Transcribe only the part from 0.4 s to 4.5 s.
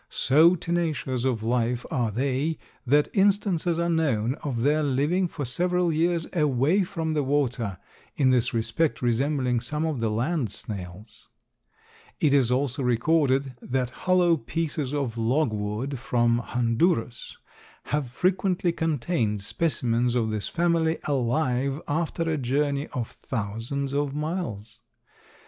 tenacious of life are they that instances are known